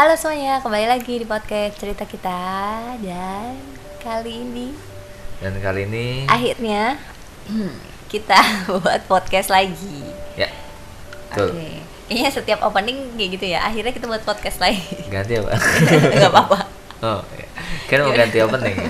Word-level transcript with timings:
Halo 0.00 0.16
semuanya, 0.16 0.64
kembali 0.64 0.88
lagi 0.88 1.20
di 1.20 1.28
podcast 1.28 1.76
cerita 1.76 2.08
kita 2.08 2.40
dan 3.04 3.52
kali 4.00 4.32
ini 4.48 4.72
Dan 5.44 5.60
kali 5.60 5.84
ini 5.84 6.24
akhirnya 6.24 6.96
kita 8.08 8.40
buat 8.80 9.04
podcast 9.04 9.52
lagi. 9.52 10.00
ya 10.40 10.48
Oke. 11.28 11.36
tuh 11.36 11.52
Kayaknya 12.08 12.30
setiap 12.32 12.64
opening 12.64 13.12
kayak 13.12 13.30
gitu 13.36 13.46
ya. 13.52 13.60
Akhirnya 13.60 13.92
kita 13.92 14.08
buat 14.08 14.24
podcast 14.24 14.56
lagi. 14.64 14.80
ganti 15.12 15.36
apa? 15.36 15.52
Gak 16.16 16.32
apa-apa. 16.32 16.58
oh, 17.04 17.20
ya. 17.36 17.46
kan 17.84 18.00
mau 18.00 18.16
ganti 18.16 18.40
opening 18.40 18.80
ya. 18.80 18.88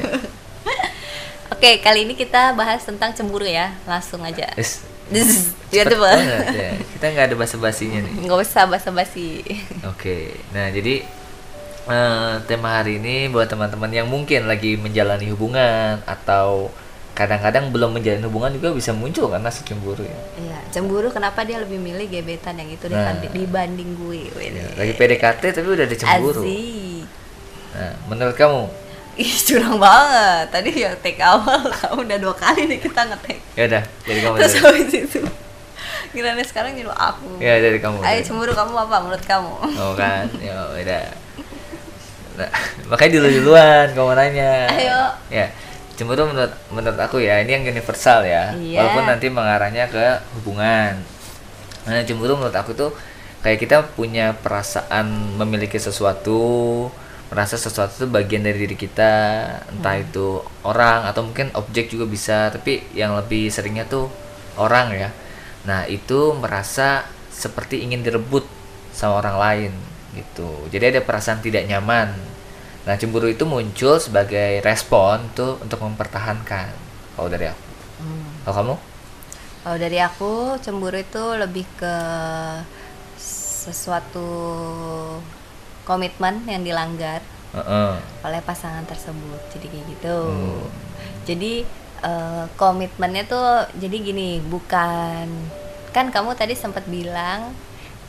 Oke, 1.59 1.83
kali 1.83 2.07
ini 2.07 2.15
kita 2.15 2.55
bahas 2.55 2.87
tentang 2.87 3.11
cemburu 3.19 3.51
ya. 3.51 3.75
Langsung 3.83 4.23
aja. 4.23 4.47
Is, 4.55 4.87
Gitu, 5.71 5.95
banget 6.03 6.47
ya. 6.51 6.71
Kita 6.99 7.05
nggak 7.15 7.27
ada 7.31 7.37
basa-basinya 7.39 8.03
nih. 8.03 8.27
Nggak 8.27 8.39
usah 8.43 8.67
basa-basi. 8.67 9.43
Oke, 9.87 10.35
nah 10.51 10.67
jadi 10.71 11.07
eh, 11.87 12.33
tema 12.51 12.83
hari 12.83 12.99
ini 12.99 13.31
buat 13.31 13.47
teman-teman 13.47 13.91
yang 13.91 14.11
mungkin 14.11 14.51
lagi 14.51 14.75
menjalani 14.75 15.31
hubungan 15.31 16.03
atau 16.07 16.75
kadang-kadang 17.15 17.69
belum 17.69 18.01
menjalin 18.01 18.25
hubungan 18.25 18.51
juga 18.57 18.73
bisa 18.73 18.97
muncul 18.97 19.29
karena 19.29 19.51
si 19.53 19.61
cemburu 19.67 20.03
ya. 20.03 20.19
Iya, 20.41 20.59
cemburu 20.73 21.13
kenapa 21.13 21.45
dia 21.45 21.61
lebih 21.61 21.77
milih 21.77 22.09
gebetan 22.09 22.57
yang 22.57 22.71
itu 22.71 22.89
Nah. 22.89 23.13
dibanding, 23.29 23.93
gue. 23.99 24.31
Ya, 24.41 24.67
Lagi 24.79 24.93
PDKT 24.97 25.43
tapi 25.53 25.69
udah 25.69 25.85
ada 25.85 25.97
cemburu. 25.99 26.41
Nah, 27.77 27.93
menurut 28.09 28.35
kamu? 28.35 28.63
Ih, 29.21 29.35
curang 29.45 29.77
banget. 29.77 30.49
Tadi 30.49 30.71
yang 30.81 30.97
take 31.05 31.21
awal 31.21 31.61
kamu 31.77 32.09
udah 32.09 32.19
dua 32.19 32.35
kali 32.35 32.65
nih 32.65 32.81
kita 32.81 33.05
ngetek. 33.05 33.39
Ya 33.53 33.65
udah, 33.69 33.83
jadi 34.09 34.19
kamu 34.25 34.35
Terus 34.41 34.55
habis 34.65 34.93
itu 34.97 35.21
Gimana 36.11 36.43
sekarang 36.43 36.75
nyuruh 36.75 36.97
aku 36.97 37.39
Ya 37.39 37.61
dari 37.61 37.79
kamu. 37.79 38.03
Ayo 38.03 38.21
cemburu 38.25 38.51
kamu 38.57 38.73
apa 38.75 38.97
menurut 39.05 39.25
kamu? 39.29 39.53
Oh 39.77 39.93
kan, 39.95 40.27
ya 40.41 40.57
udah. 40.73 41.05
Nah, 42.41 42.51
makanya 42.89 43.21
dulu 43.21 43.29
duluan 43.29 43.87
kamu 43.93 44.11
nanya. 44.17 44.53
Ayo. 44.73 45.01
Ya, 45.29 45.47
cemburu 45.95 46.25
menurut 46.27 46.51
menurut 46.73 46.99
aku 46.99 47.21
ya 47.21 47.45
ini 47.45 47.61
yang 47.61 47.65
universal 47.69 48.25
ya. 48.25 48.57
Iya. 48.57 48.81
Walaupun 48.81 49.05
nanti 49.05 49.27
mengarahnya 49.29 49.85
ke 49.93 50.19
hubungan. 50.41 50.97
Nah, 51.85 52.03
cemburu 52.09 52.41
menurut 52.41 52.57
aku 52.57 52.73
tuh 52.73 52.91
kayak 53.45 53.61
kita 53.61 53.85
punya 53.95 54.35
perasaan 54.41 55.37
memiliki 55.37 55.77
sesuatu, 55.77 56.89
merasa 57.31 57.55
sesuatu 57.55 57.93
itu 58.05 58.07
bagian 58.11 58.43
dari 58.43 58.59
diri 58.67 58.77
kita, 58.79 59.13
entah 59.71 59.97
Hmm. 59.97 60.05
itu 60.07 60.27
orang 60.67 61.07
atau 61.11 61.23
mungkin 61.27 61.49
objek 61.55 61.91
juga 61.95 62.07
bisa, 62.11 62.51
tapi 62.51 62.83
yang 62.95 63.15
lebih 63.19 63.49
seringnya 63.55 63.87
tuh 63.87 64.11
orang 64.59 64.91
ya. 64.95 65.11
Nah, 65.69 65.87
itu 65.87 66.35
merasa 66.35 67.07
seperti 67.31 67.87
ingin 67.87 68.03
direbut 68.03 68.45
sama 68.93 69.23
orang 69.23 69.37
lain 69.39 69.73
gitu. 70.19 70.67
Jadi 70.75 70.85
ada 70.99 71.01
perasaan 71.07 71.41
tidak 71.45 71.65
nyaman. 71.71 72.09
Nah, 72.87 72.95
cemburu 72.99 73.29
itu 73.31 73.45
muncul 73.47 74.01
sebagai 74.03 74.59
respon 74.65 75.31
tuh 75.37 75.61
untuk 75.63 75.79
mempertahankan. 75.87 76.69
Kalau 77.15 77.29
dari 77.31 77.47
aku. 77.53 77.65
Hmm. 78.03 78.43
Kalau 78.45 78.55
kamu? 78.59 78.75
Kalau 79.63 79.77
dari 79.77 79.99
aku 80.01 80.33
cemburu 80.65 80.97
itu 80.99 81.25
lebih 81.37 81.67
ke 81.77 81.95
sesuatu 83.21 84.29
komitmen 85.85 86.45
yang 86.47 86.63
dilanggar 86.63 87.21
Heeh. 87.57 87.93
oleh 88.25 88.41
pasangan 88.45 88.85
tersebut. 88.87 89.41
Jadi 89.55 89.67
kayak 89.69 89.87
gitu. 89.97 90.17
Hmm. 90.31 90.65
Jadi 91.27 91.53
eh, 92.05 92.45
komitmennya 92.57 93.25
tuh 93.29 93.67
jadi 93.77 93.97
gini, 94.01 94.41
bukan 94.45 95.27
kan 95.91 96.07
kamu 96.15 96.39
tadi 96.39 96.55
sempat 96.55 96.87
bilang 96.87 97.51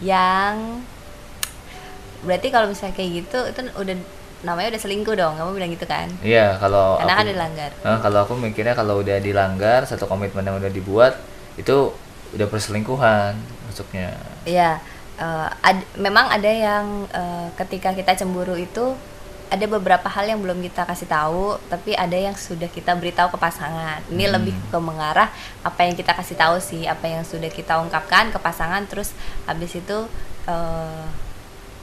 yang 0.02 0.86
berarti 2.22 2.54
kalau 2.54 2.70
misalnya 2.70 2.94
kayak 2.94 3.26
gitu 3.26 3.40
itu 3.50 3.62
udah 3.74 3.98
namanya 4.42 4.74
udah 4.74 4.82
selingkuh 4.82 5.14
dong 5.18 5.34
kamu 5.38 5.50
bilang 5.58 5.72
gitu 5.74 5.86
kan 5.86 6.10
Iya, 6.22 6.58
kalau 6.58 6.98
karena 6.98 7.14
kan 7.14 7.26
aku, 7.26 7.32
dilanggar 7.34 7.72
Nah, 7.82 7.98
kalau 8.02 8.20
aku 8.26 8.34
mikirnya 8.38 8.74
kalau 8.74 9.02
udah 9.02 9.18
dilanggar 9.22 9.86
satu 9.86 10.06
komitmen 10.10 10.46
yang 10.46 10.58
udah 10.58 10.70
dibuat 10.70 11.18
itu 11.58 11.94
udah 12.32 12.48
perselingkuhan 12.48 13.36
masuknya. 13.68 14.16
Iya, 14.48 14.80
eh, 15.22 15.48
ad- 15.62 15.88
memang 15.96 16.26
ada 16.28 16.50
yang 16.50 16.86
eh, 17.08 17.48
ketika 17.56 17.94
kita 17.94 18.18
cemburu 18.18 18.58
itu 18.58 18.98
ada 19.48 19.68
beberapa 19.68 20.08
hal 20.08 20.26
yang 20.26 20.40
belum 20.40 20.64
kita 20.64 20.88
kasih 20.88 21.06
tahu, 21.06 21.60
tapi 21.68 21.92
ada 21.94 22.16
yang 22.16 22.32
sudah 22.34 22.66
kita 22.68 22.96
beritahu 22.96 23.30
ke 23.30 23.38
pasangan. 23.38 24.00
Ini 24.08 24.24
Hmm. 24.26 24.34
lebih 24.34 24.56
ke 24.66 24.78
mengarah 24.80 25.28
apa 25.62 25.84
yang 25.84 25.92
kita 25.94 26.16
kasih 26.16 26.40
tahu 26.40 26.56
sih, 26.58 26.88
apa 26.88 27.04
yang 27.06 27.22
sudah 27.22 27.52
kita 27.52 27.76
ungkapkan 27.78 28.32
ke 28.32 28.40
pasangan, 28.40 28.80
terus 28.88 29.12
habis 29.44 29.76
itu 29.76 30.08
eh, 30.48 31.04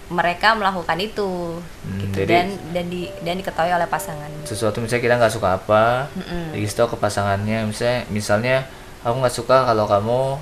mereka 0.08 0.56
melakukan 0.56 0.96
itu, 0.98 1.60
Hmm, 1.60 2.00
gitu 2.00 2.24
jadi- 2.24 2.32
dan 2.32 2.46
dan 2.72 2.84
di 2.88 3.12
dan 3.20 3.36
diketahui 3.36 3.68
oleh 3.68 3.84
pasangan. 3.84 4.32
Sesuatu 4.42 4.80
misalnya 4.80 5.04
kita 5.04 5.14
nggak 5.20 5.34
suka 5.36 5.48
apa, 5.54 6.08
Mm-mm. 6.16 6.56
dikasih 6.56 6.76
tahu 6.80 6.96
ke 6.96 6.98
pasangannya 6.98 7.68
misalnya 7.68 8.08
misalnya 8.08 8.56
aku 9.04 9.20
nggak 9.20 9.36
suka 9.36 9.68
kalau 9.68 9.84
kamu 9.84 10.40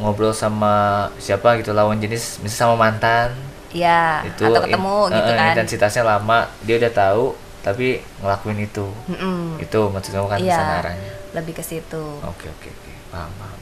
ngobrol 0.00 0.34
sama 0.34 1.06
siapa 1.22 1.58
gitu 1.62 1.70
lawan 1.76 1.98
jenis 2.02 2.42
misalnya 2.42 2.60
sama 2.60 2.76
mantan 2.90 3.30
Ya, 3.74 4.22
itu 4.22 4.46
atau 4.46 4.62
ketemu 4.62 4.96
in- 5.10 5.16
gitu 5.18 5.30
eh, 5.30 5.34
kan. 5.34 5.48
intensitasnya 5.50 6.02
lama 6.06 6.38
dia 6.62 6.78
udah 6.78 6.92
tahu 6.94 7.24
tapi 7.66 7.98
ngelakuin 8.22 8.60
itu 8.62 8.86
Mm-mm. 9.10 9.58
itu 9.58 9.80
maksud 9.90 10.12
kamu 10.14 10.26
kan 10.30 10.38
ke 10.38 10.52
sana 10.52 10.74
arahnya 10.84 11.12
Lebih 11.34 11.54
ke 11.58 11.64
situ. 11.66 12.04
oke 12.22 12.46
oke 12.46 12.68
oke 12.70 12.92
paham 13.10 13.32
paham 13.40 13.60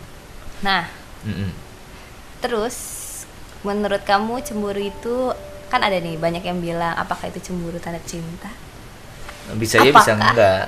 Nah, 0.62 0.86
Mm-mm. 1.26 1.50
Terus 2.42 2.76
menurut 3.62 4.02
kamu 4.02 4.42
cemburu 4.42 4.82
itu 4.82 5.16
kan 5.70 5.80
ada 5.80 5.96
nih 6.02 6.18
banyak 6.18 6.42
yang 6.44 6.58
bilang 6.60 6.92
apakah 6.98 7.30
itu 7.30 7.40
cemburu 7.40 7.78
tanda 7.80 8.02
cinta? 8.04 8.50
bisa 9.58 9.76
ya 9.82 9.90
bisa 9.92 10.12
Apakah? 10.14 10.32
enggak 10.32 10.62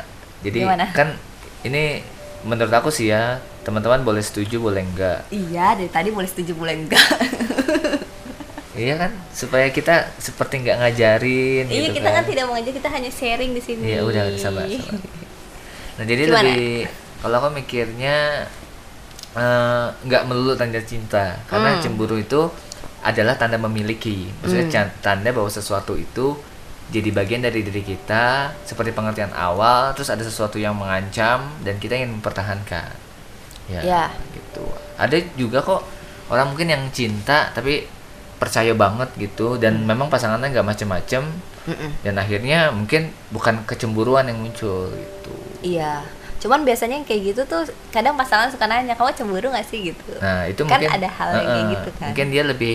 jadi 0.45 0.61
Gimana? 0.67 0.87
kan 0.93 1.09
ini 1.65 2.05
menurut 2.45 2.73
aku 2.75 2.91
sih 2.93 3.09
ya 3.15 3.41
teman-teman 3.65 4.05
boleh 4.05 4.21
setuju 4.21 4.61
boleh 4.61 4.85
enggak 4.85 5.25
Iya, 5.29 5.75
dari 5.75 5.89
tadi 5.89 6.09
boleh 6.09 6.29
setuju 6.29 6.53
boleh 6.53 6.75
enggak. 6.77 7.09
iya 8.75 8.99
kan 8.99 9.11
supaya 9.31 9.71
kita 9.71 10.11
seperti 10.19 10.61
nggak 10.61 10.77
ngajarin 10.83 11.65
iya, 11.71 11.79
gitu 11.87 11.95
kita 11.97 12.11
kan 12.11 12.25
tidak 12.27 12.45
mengajak, 12.51 12.75
kita 12.75 12.89
hanya 12.91 13.07
sharing 13.09 13.51
di 13.55 13.63
sini. 13.63 13.83
Iya 13.87 14.03
udah 14.03 14.23
sabar, 14.35 14.67
sabar. 14.67 14.67
Nah 15.97 16.05
jadi 16.05 16.27
Gimana? 16.27 16.43
lebih 16.43 16.91
kalau 17.23 17.37
aku 17.39 17.49
mikirnya 17.55 18.17
eh, 19.33 19.87
nggak 19.95 20.23
melulu 20.27 20.55
tanda 20.55 20.83
cinta 20.83 21.39
karena 21.47 21.79
Hmm. 21.79 21.83
cemburu 21.83 22.19
itu 22.19 22.51
adalah 23.01 23.39
tanda 23.39 23.57
memiliki. 23.57 24.27
Maksudnya 24.43 24.67
Hmm. 24.87 24.91
tanda 24.99 25.31
bahwa 25.31 25.47
sesuatu 25.47 25.95
itu 25.95 26.35
jadi 26.91 27.09
bagian 27.11 27.41
dari 27.41 27.63
diri 27.63 27.81
kita 27.81 28.53
seperti 28.63 28.91
pengertian 28.91 29.31
awal 29.33 29.95
terus 29.95 30.11
ada 30.11 30.21
sesuatu 30.21 30.59
yang 30.59 30.75
mengancam 30.75 31.47
dan 31.63 31.79
kita 31.79 31.95
ingin 31.95 32.19
mempertahankan. 32.19 32.91
Ya, 33.67 33.81
Ya. 33.81 34.05
gitu. 34.31 34.65
Ada 34.95 35.17
juga 35.35 35.59
kok 35.59 35.83
orang 36.27 36.51
mungkin 36.51 36.69
yang 36.69 36.85
cinta 36.91 37.49
tapi 37.51 37.85
percaya 38.35 38.75
banget 38.75 39.09
gitu 39.17 39.57
dan 39.57 39.81
Hmm. 39.81 39.89
memang 39.89 40.09
pasangannya 40.09 40.51
nggak 40.51 40.67
macem-macem 40.67 41.23
Mm-mm. 41.65 41.91
dan 42.03 42.15
akhirnya 42.15 42.69
mungkin 42.69 43.09
bukan 43.31 43.65
kecemburuan 43.65 44.27
yang 44.27 44.37
muncul 44.39 44.91
gitu 44.91 45.33
Iya. 45.63 46.05
Cuman 46.37 46.61
biasanya 46.61 47.01
yang 47.01 47.09
kayak 47.09 47.23
gitu 47.25 47.41
tuh 47.45 47.65
kadang 47.89 48.21
pasangan 48.21 48.53
suka 48.53 48.69
nanya, 48.69 48.93
"Kamu 48.93 49.17
cemburu 49.17 49.49
gak 49.49 49.65
sih?" 49.65 49.81
gitu. 49.87 50.13
nah 50.21 50.45
itu 50.45 50.61
Kan 50.61 50.77
mungkin 50.77 50.91
ada 50.93 51.09
hal 51.09 51.29
yang 51.33 51.41
kayak 51.41 51.57
Heeh, 51.57 51.73
gitu 51.73 51.91
kan. 51.97 52.07
mungkin 52.13 52.27
dia 52.29 52.43
lebih 52.45 52.75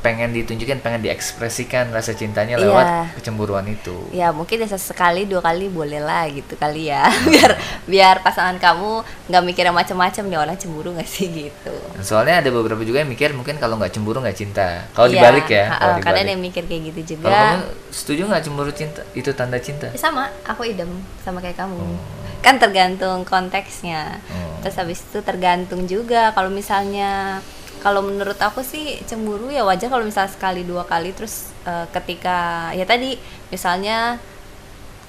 pengen 0.00 0.32
ditunjukkan 0.32 0.80
pengen 0.80 1.00
diekspresikan 1.02 1.88
rasa 1.90 2.12
cintanya 2.12 2.56
Iya. 2.56 2.64
lewat 2.64 2.86
kecemburuan 3.14 3.64
itu 3.64 4.08
Ya 4.10 4.32
mungkin 4.32 4.56
ya 4.58 4.68
sekali 4.70 5.24
dua 5.24 5.40
kali 5.40 5.68
boleh 5.68 6.00
lah 6.00 6.24
gitu 6.26 6.56
kali 6.56 6.88
ya 6.88 7.04
Hmm. 7.04 7.28
biar 7.32 7.50
biar 7.84 8.16
pasangan 8.20 8.56
kamu 8.56 9.00
nggak 9.28 9.42
mikir 9.44 9.64
macam-macam 9.68 10.22
nih 10.24 10.38
orang 10.38 10.56
cemburu 10.56 10.92
gak 10.92 11.04
sih 11.04 11.28
gitu. 11.28 11.74
Soalnya 12.00 12.40
ada 12.40 12.48
beberapa 12.48 12.80
juga 12.80 13.00
yang 13.00 13.08
mikir 13.08 13.30
mungkin 13.30 13.56
kalau 13.56 13.76
nggak 13.76 13.90
cemburu 13.90 14.18
nggak 14.18 14.34
cinta 14.34 14.88
kalau 14.90 15.06
Iya, 15.06 15.20
dibalik 15.20 15.46
ya 15.46 15.64
karena 15.68 15.84
ada 15.84 16.00
dibalik 16.00 16.26
yang 16.28 16.42
mikir 16.42 16.62
kayak 16.64 16.82
gitu 16.88 17.00
juga. 17.10 17.24
kalau 17.26 17.38
kamu 17.38 17.64
setuju 17.90 18.22
nggak 18.26 18.42
cemburu 18.42 18.70
cinta 18.70 19.00
itu 19.12 19.30
tanda 19.30 19.58
cinta 19.58 19.86
Ya 19.86 20.00
sama, 20.00 20.28
aku 20.42 20.64
idem 20.64 20.88
sama 21.20 21.38
kayak 21.38 21.56
kamu. 21.56 21.76
Oh. 21.76 22.00
Kan 22.40 22.56
tergantung 22.56 23.20
konteksnya. 23.22 24.16
Oh. 24.26 24.56
Terus 24.60 24.74
habis 24.74 24.98
itu 25.02 25.20
tergantung 25.20 25.84
juga 25.84 26.32
kalau 26.32 26.48
misalnya 26.48 27.44
kalau 27.80 28.04
menurut 28.04 28.36
aku 28.36 28.60
sih 28.60 29.00
cemburu 29.08 29.48
ya 29.48 29.64
wajar 29.64 29.88
kalau 29.88 30.04
misalnya 30.04 30.30
sekali 30.30 30.62
dua 30.62 30.84
kali 30.84 31.10
terus 31.16 31.50
eh, 31.64 31.86
ketika 31.90 32.70
ya 32.76 32.84
tadi 32.84 33.16
misalnya 33.48 34.20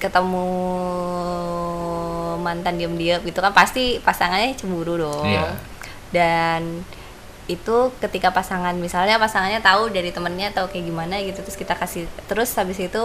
ketemu 0.00 0.48
mantan 2.42 2.74
diam-diam 2.74 3.22
gitu 3.22 3.38
kan 3.38 3.54
pasti 3.54 4.02
pasangannya 4.02 4.58
cemburu 4.58 4.98
dong. 4.98 5.28
Iya. 5.30 5.54
Dan 6.10 6.82
itu 7.50 7.90
ketika 7.98 8.30
pasangan 8.30 8.74
misalnya 8.78 9.18
pasangannya 9.18 9.58
tahu 9.58 9.90
dari 9.90 10.14
temennya 10.14 10.54
atau 10.54 10.70
kayak 10.70 10.86
gimana 10.86 11.18
gitu 11.20 11.42
terus 11.42 11.58
kita 11.58 11.74
kasih 11.74 12.06
terus 12.30 12.54
habis 12.54 12.78
itu 12.78 13.02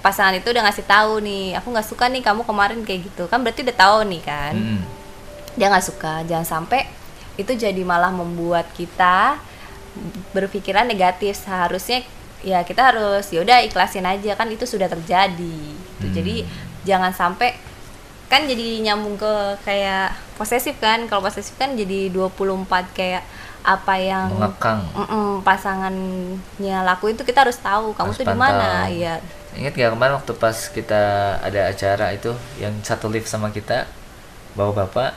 pasangan 0.00 0.32
itu 0.38 0.48
udah 0.54 0.64
ngasih 0.70 0.86
tahu 0.86 1.18
nih 1.20 1.58
aku 1.58 1.74
nggak 1.74 1.84
suka 1.84 2.06
nih 2.08 2.22
kamu 2.22 2.46
kemarin 2.46 2.80
kayak 2.86 3.10
gitu 3.10 3.26
kan 3.26 3.42
berarti 3.42 3.66
udah 3.66 3.76
tahu 3.76 3.98
nih 4.06 4.22
kan 4.22 4.54
Mm. 4.54 4.80
dia 5.58 5.66
nggak 5.66 5.82
suka 5.82 6.22
jangan 6.30 6.46
sampai 6.46 6.86
itu 7.40 7.52
jadi 7.56 7.82
malah 7.82 8.12
membuat 8.12 8.68
kita 8.76 9.40
berpikiran 10.36 10.86
negatif. 10.86 11.40
Seharusnya 11.40 12.04
ya 12.40 12.64
kita 12.64 12.92
harus 12.92 13.28
ya 13.32 13.40
udah 13.40 13.64
ikhlasin 13.64 14.04
aja. 14.04 14.36
Kan 14.36 14.52
itu 14.52 14.68
sudah 14.68 14.86
terjadi. 14.86 15.58
Gitu. 15.98 16.06
Hmm. 16.06 16.14
jadi 16.14 16.34
jangan 16.84 17.12
sampai 17.12 17.56
kan 18.30 18.46
jadi 18.46 18.80
nyambung 18.86 19.18
ke 19.18 19.58
kayak 19.66 20.14
posesif 20.38 20.78
kan? 20.78 21.08
Kalau 21.08 21.24
posesif 21.24 21.56
kan 21.58 21.74
jadi 21.74 22.12
24 22.12 22.68
kayak 22.94 23.24
apa 23.60 23.94
yang 24.00 24.32
mengekang 24.32 24.80
Mm-mm, 24.96 25.44
pasangannya 25.44 26.78
lakuin 26.80 27.12
tuh 27.12 27.28
kita 27.28 27.44
harus 27.44 27.60
tahu 27.60 27.92
kamu 27.92 28.12
Harus 28.12 28.18
tuh 28.24 28.26
di 28.26 28.36
mana. 28.36 28.88
ya 28.88 29.20
Ingat 29.52 29.74
gak 29.76 29.92
kemarin 29.92 30.14
waktu 30.16 30.32
pas 30.38 30.56
kita 30.70 31.02
ada 31.42 31.60
acara 31.68 32.14
itu 32.14 32.32
yang 32.56 32.72
satu 32.80 33.10
lift 33.12 33.28
sama 33.28 33.50
kita 33.52 33.84
bawa 34.56 34.86
bapak 34.86 35.12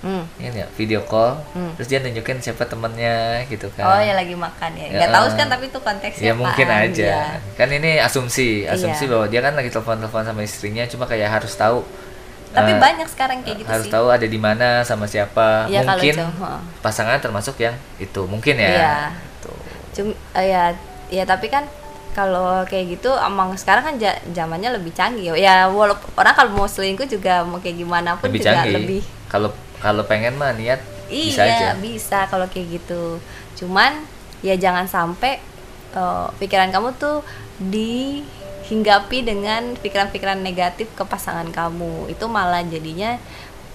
Hmm. 0.00 0.24
Ingat 0.36 0.52
gak 0.58 0.70
video 0.74 1.00
call 1.02 1.36
Hmm. 1.52 1.72
terus 1.74 1.86
dia 1.86 1.98
nunjukin 1.98 2.38
siapa 2.38 2.64
temennya 2.64 3.16
gitu 3.46 3.68
kan 3.70 3.84
oh 3.84 4.00
ya 4.00 4.12
lagi 4.12 4.32
makan 4.32 4.70
ya 4.72 4.86
nggak 4.90 5.02
Ya, 5.02 5.12
tahu 5.12 5.26
kan 5.34 5.46
tapi 5.46 5.64
itu 5.66 5.78
konteksnya 5.78 6.24
ya 6.24 6.32
mungkin 6.32 6.66
aja 6.66 7.04
ya. 7.06 7.24
kan 7.52 7.68
ini 7.68 7.96
asumsi 7.96 8.64
asumsi 8.64 9.04
Iya. 9.04 9.10
bahwa 9.10 9.26
dia 9.26 9.40
kan 9.40 9.52
lagi 9.52 9.68
telepon 9.68 9.96
telepon 9.98 10.24
sama 10.24 10.40
istrinya 10.40 10.84
cuma 10.84 11.04
kayak 11.04 11.28
harus 11.30 11.52
tahu 11.52 11.84
tapi 12.50 12.72
eh, 12.72 12.78
banyak 12.78 13.06
sekarang 13.06 13.38
kayak 13.40 13.56
gitu 13.58 13.68
harus 13.68 13.86
sih 13.86 13.92
tahu 13.92 14.06
ada 14.08 14.24
di 14.24 14.34
mana 14.36 14.82
sama 14.82 15.04
siapa 15.04 15.68
kalau 15.68 15.84
mungkin 15.94 16.14
pasangan 16.80 17.18
termasuk 17.18 17.54
yang 17.56 17.72
itu 17.96 18.22
mungkin 18.24 18.56
ya 18.56 18.70
Iya. 18.72 18.94
Tuh. 19.38 19.54
Cum, 19.92 20.06
eh, 20.34 20.46
ya 20.48 20.74
ya 21.08 21.22
tapi 21.24 21.46
kan 21.46 21.68
kalau 22.10 22.66
kayak 22.66 22.98
gitu 22.98 23.14
emang 23.14 23.54
sekarang 23.54 23.86
kan 23.86 23.94
zamannya 24.34 24.74
lebih 24.74 24.90
canggih 24.90 25.36
ya 25.38 25.70
walaupun 25.70 26.10
orang 26.18 26.34
kalau 26.34 26.50
mau 26.58 26.66
selingkuh 26.66 27.06
juga 27.06 27.46
mau 27.46 27.62
kayak 27.62 27.76
gimana 27.78 28.18
pun 28.18 28.26
lebih 28.26 28.42
juga 28.42 28.66
canggih. 28.66 28.74
lebih 28.74 29.00
kalau 29.30 29.50
kalau 29.78 30.02
pengen 30.04 30.34
mah 30.36 30.52
niat 30.52 30.82
bisa 31.10 31.42
iya 31.42 31.74
aja. 31.74 31.80
bisa 31.82 32.18
kalau 32.30 32.46
kayak 32.46 32.80
gitu. 32.80 33.18
Cuman 33.58 34.06
ya 34.40 34.54
jangan 34.54 34.86
sampai 34.86 35.42
eh, 35.92 36.28
pikiran 36.38 36.70
kamu 36.70 36.94
tuh 36.96 37.26
dihinggapi 37.58 39.26
dengan 39.26 39.74
pikiran-pikiran 39.76 40.38
negatif 40.38 40.86
ke 40.94 41.02
pasangan 41.02 41.50
kamu. 41.50 42.08
Itu 42.08 42.30
malah 42.30 42.62
jadinya 42.62 43.18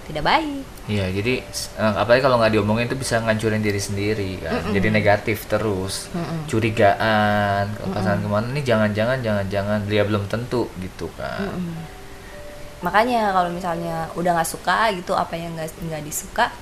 tidak 0.05 0.23
baik. 0.23 0.63
Iya, 0.85 1.09
jadi 1.09 1.33
eh, 1.81 1.93
apalagi 1.97 2.21
kalau 2.21 2.37
nggak 2.37 2.53
diomongin 2.53 2.85
itu 2.85 2.97
bisa 2.97 3.17
ngancurin 3.19 3.61
diri 3.61 3.81
sendiri 3.81 4.31
kan. 4.39 4.69
Jadi 4.69 4.87
negatif 4.93 5.49
terus, 5.49 6.13
curigaan, 6.45 7.73
ke 7.73 7.83
pasangan 7.89 8.21
ke 8.21 8.29
mana 8.29 8.47
nih 8.53 8.63
jangan-jangan 8.63 9.17
jangan-jangan. 9.25 9.79
Dia 9.89 10.05
belum 10.05 10.29
tentu 10.29 10.69
gitu 10.79 11.09
kan. 11.17 11.49
makanya 12.83 13.33
kalau 13.33 13.49
misalnya 13.49 14.05
udah 14.13 14.37
nggak 14.37 14.51
suka 14.51 14.93
gitu 14.93 15.17
apa 15.17 15.33
yang 15.33 15.57
nggak 15.57 15.73
nggak 15.89 16.05
disuka 16.05 16.53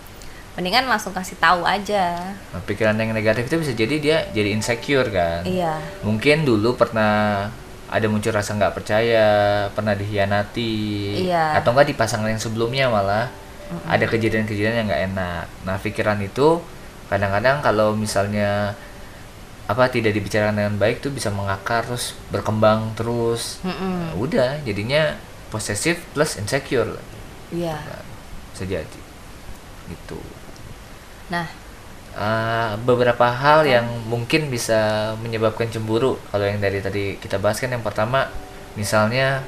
mendingan 0.54 0.86
langsung 0.86 1.12
kasih 1.12 1.34
tahu 1.42 1.66
aja. 1.66 2.38
Nah, 2.54 2.62
pikiran 2.63 2.94
yang 2.94 3.12
negatif 3.12 3.50
itu 3.50 3.57
bisa 3.57 3.74
jadi 3.74 3.95
dia 3.98 4.18
jadi 4.30 4.54
insecure 4.54 5.10
kan. 5.10 5.42
iya. 5.44 5.81
Mungkin 6.06 6.45
dulu 6.45 6.78
pernah 6.78 7.50
ada 7.94 8.10
muncul 8.10 8.34
rasa 8.34 8.57
nggak 8.57 8.74
percaya, 8.74 9.28
pernah 9.78 9.94
dihianati, 9.94 10.74
Iya. 11.30 11.62
atau 11.62 11.78
enggak 11.78 11.94
di 11.94 11.95
pasangan 11.95 12.25
yang 12.25 12.42
sebelumnya 12.42 12.90
malah 12.90 13.30
ada 13.86 14.06
kejadian-kejadian 14.10 14.81
yang 14.81 14.88
nggak 14.90 15.04
enak. 15.13 15.45
Nah, 15.66 15.78
pikiran 15.78 16.18
itu 16.22 16.57
kadang-kadang 17.07 17.62
kalau 17.62 17.94
misalnya 17.94 18.74
apa 19.69 19.88
tidak 19.88 20.12
dibicarakan 20.18 20.57
dengan 20.57 20.75
baik 20.81 21.00
tuh 21.00 21.13
bisa 21.13 21.30
mengakar 21.30 21.86
terus 21.86 22.18
berkembang 22.34 22.98
terus. 22.98 23.62
Nah, 23.62 24.12
udah 24.18 24.60
jadinya 24.66 25.16
posesif 25.54 26.01
plus 26.18 26.42
insecure 26.42 26.98
iya 27.54 27.78
bisa 28.50 28.66
jadi 28.66 29.00
gitu. 29.86 30.18
nah 31.30 31.45
Ah, 32.13 32.77
beberapa 32.86 33.25
hal 33.25 33.65
yang 33.65 33.89
mungkin 34.06 34.54
bisa 34.54 35.13
menyebabkan 35.25 35.65
cemburu. 35.74 36.21
Kalau 36.30 36.45
yang 36.45 36.62
dari 36.62 36.77
tadi 36.77 37.18
kita 37.18 37.42
bahas 37.42 37.57
kan 37.57 37.74
yang 37.74 37.81
pertama 37.81 38.30
misalnya 38.77 39.42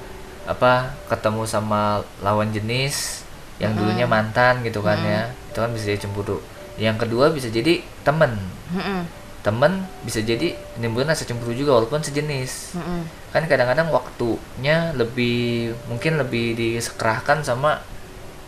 apa 0.50 0.94
ketemu 1.06 1.45
sama 1.45 2.01
lawan 2.25 2.50
jenis 2.50 3.21
yang 3.62 3.77
dulunya 3.77 4.09
mantan 4.09 4.65
gitu 4.65 4.81
kan 4.81 4.97
ya. 5.06 5.29
Itu 5.53 5.62
kan 5.62 5.69
bisa 5.77 5.94
jadi 5.94 6.09
cemburu. 6.09 6.41
Yang 6.81 7.06
kedua 7.06 7.29
bisa 7.29 7.53
jadi 7.53 7.85
temen. 8.01 8.33
Mm-mm. 8.73 9.06
temen 9.45 9.85
bisa 10.01 10.25
jadi 10.25 10.57
menimbulkan 10.73 11.13
rasa 11.13 11.21
cemburu 11.21 11.53
juga 11.53 11.77
walaupun 11.77 12.01
sejenis. 12.01 12.81
Mm-mm. 12.81 13.06
kan 13.29 13.45
kadang-kadang 13.45 13.94
waktunya 13.94 14.89
lebih 14.97 15.69
mungkin 15.85 16.18
lebih 16.18 16.57
disekerahkan 16.57 17.45
sama 17.45 17.77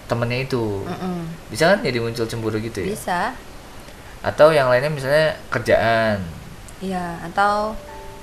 temennya 0.10 0.50
itu. 0.50 0.82
Mm-mm. 0.90 1.30
bisa 1.54 1.78
kan 1.78 1.86
jadi 1.86 2.02
muncul 2.02 2.26
cemburu 2.26 2.58
gitu 2.58 2.82
ya? 2.82 2.98
Bisa 2.98 3.20
atau 4.26 4.50
yang 4.50 4.68
lainnya 4.72 4.90
misalnya 4.90 5.38
kerjaan. 5.50 6.22
Iya 6.82 7.22
atau 7.26 7.74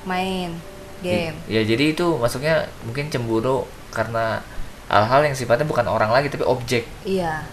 main 0.04 0.54
game. 1.00 1.36
ya 1.48 1.60
jadi 1.64 1.92
itu 1.92 2.16
masuknya 2.16 2.64
mungkin 2.84 3.12
cemburu 3.12 3.68
karena 3.92 4.40
hal-hal 4.88 5.20
yang 5.26 5.36
sifatnya 5.36 5.68
bukan 5.68 5.86
orang 5.88 6.10
lagi 6.12 6.28
tapi 6.32 6.44
objek. 6.44 6.84
Iya. 7.04 7.44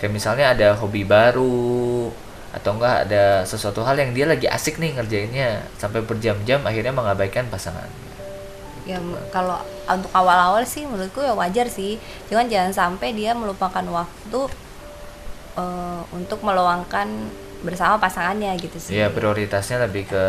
Kayak 0.00 0.12
misalnya 0.16 0.46
ada 0.52 0.68
hobi 0.80 1.04
baru 1.04 2.08
atau 2.50 2.70
enggak 2.74 3.06
ada 3.06 3.46
sesuatu 3.46 3.86
hal 3.86 3.94
yang 3.94 4.10
dia 4.10 4.26
lagi 4.26 4.50
asik 4.50 4.82
nih 4.82 4.98
ngerjainnya 4.98 5.62
sampai 5.78 6.02
berjam-jam 6.02 6.64
akhirnya 6.66 6.90
mengabaikan 6.90 7.46
pasangan. 7.46 7.86
Ya 8.88 8.98
kalau 9.30 9.60
untuk 9.86 10.10
awal-awal 10.16 10.64
sih 10.64 10.88
menurutku 10.88 11.20
ya 11.20 11.36
wajar 11.36 11.68
sih. 11.68 12.00
Cuman 12.26 12.48
jangan 12.48 12.72
sampai 12.72 13.12
dia 13.12 13.36
melupakan 13.36 13.84
waktu 13.86 14.40
eh, 15.60 16.02
untuk 16.16 16.40
meluangkan 16.42 17.06
bersama 17.60 17.96
pasangannya 17.96 18.52
gitu 18.58 18.76
sih. 18.76 18.96
Ya 18.96 19.08
prioritasnya 19.08 19.84
lebih 19.84 20.08
ke 20.08 20.24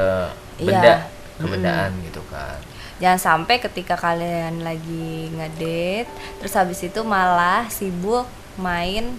Iya. 0.61 0.65
benda 0.67 0.93
kebendaan 1.41 1.91
gitu 2.05 2.21
kan. 2.29 2.59
Jangan 3.01 3.17
sampai 3.17 3.57
ketika 3.57 3.97
kalian 3.97 4.61
lagi 4.61 5.33
ngedate 5.33 6.05
terus 6.37 6.53
habis 6.53 6.77
itu 6.85 7.01
malah 7.01 7.65
sibuk 7.67 8.29
main 8.61 9.17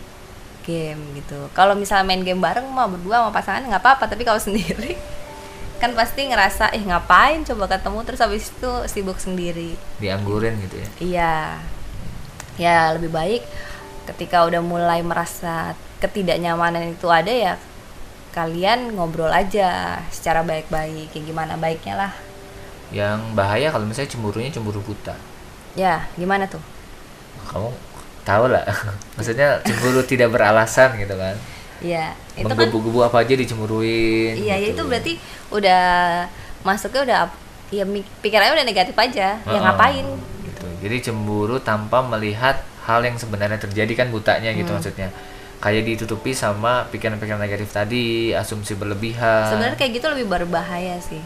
game 0.63 1.19
gitu. 1.19 1.51
Kalau 1.51 1.75
misalnya 1.75 2.07
main 2.07 2.23
game 2.23 2.39
bareng 2.39 2.63
mah 2.71 2.87
berdua 2.87 3.27
sama 3.27 3.35
pasangan 3.35 3.67
nggak 3.67 3.83
apa-apa 3.83 4.05
tapi 4.07 4.23
kalau 4.23 4.39
sendiri 4.47 4.95
kan 5.83 5.99
pasti 5.99 6.31
ngerasa 6.31 6.71
eh 6.71 6.83
ngapain 6.87 7.43
coba 7.43 7.67
ketemu? 7.67 7.99
Terus 8.07 8.21
habis 8.23 8.45
itu 8.55 8.71
sibuk 8.87 9.19
sendiri. 9.19 9.75
Dianggurin 9.99 10.55
gitu 10.63 10.79
ya? 10.79 10.89
Iya. 11.03 11.35
Ya 12.61 12.77
lebih 12.95 13.11
baik 13.11 13.43
ketika 14.07 14.47
udah 14.47 14.63
mulai 14.63 15.03
merasa 15.03 15.75
ketidaknyamanan 15.99 16.95
itu 16.95 17.07
ada 17.11 17.31
ya 17.31 17.55
kalian 18.33 18.97
ngobrol 18.97 19.29
aja 19.29 20.01
secara 20.09 20.41
baik-baik 20.43 21.13
kayak 21.13 21.25
gimana 21.25 21.55
baiknya 21.57 21.95
lah 21.97 22.13
yang 22.93 23.33
bahaya 23.33 23.69
kalau 23.69 23.85
misalnya 23.85 24.09
cemburunya 24.09 24.49
cemburu 24.49 24.81
buta 24.81 25.17
ya 25.73 26.05
gimana 26.17 26.45
tuh 26.45 26.61
kamu 27.49 27.69
tahu 28.23 28.45
lah 28.49 28.65
maksudnya 29.17 29.61
cemburu 29.65 30.01
tidak 30.03 30.33
beralasan 30.33 30.97
gitu 30.97 31.17
kan 31.17 31.37
Iya, 31.83 32.15
itu 32.39 32.47
kan 32.47 32.55
menggebu-gebu 32.55 33.03
apa 33.03 33.27
aja 33.27 33.35
dicemburuin 33.35 34.39
iya 34.39 34.55
ya 34.55 34.71
gitu. 34.71 34.71
itu 34.71 34.83
berarti 34.87 35.13
udah 35.51 35.83
masuknya 36.63 37.01
udah 37.03 37.19
ya 37.75 37.83
pikirannya 38.23 38.55
udah 38.55 38.67
negatif 38.69 38.95
aja. 38.95 39.35
Ya 39.35 39.43
Heeh, 39.43 39.59
ngapain? 39.59 40.07
gitu 40.47 40.67
jadi 40.79 41.11
cemburu 41.11 41.59
tanpa 41.59 41.99
melihat 42.07 42.63
hal 42.87 43.03
yang 43.03 43.19
sebenarnya 43.19 43.59
terjadi 43.59 43.99
kan 43.99 44.15
butanya 44.15 44.55
gitu 44.55 44.71
Hmm. 44.71 44.79
maksudnya 44.79 45.11
kayak 45.63 45.87
ditutupi 45.87 46.35
sama 46.35 46.91
pikiran-pikiran 46.91 47.39
negatif 47.39 47.71
tadi 47.71 48.35
asumsi 48.35 48.75
berlebihan 48.75 49.47
Sebenarnya 49.49 49.79
kayak 49.79 49.93
gitu 49.95 50.07
lebih 50.11 50.27
berbahaya 50.27 50.99
sih. 50.99 51.23